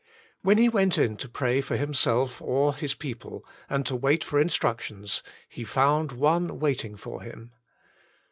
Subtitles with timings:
[0.41, 4.39] ''When he went in to pray for himself or his people, and to wait for
[4.41, 7.51] instructions, he found One waiting for him.